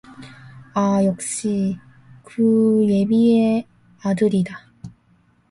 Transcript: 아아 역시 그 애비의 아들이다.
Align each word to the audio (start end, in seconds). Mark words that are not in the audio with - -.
아아 0.73 1.05
역시 1.05 1.77
그 2.23 2.83
애비의 2.89 3.67
아들이다. 4.01 4.67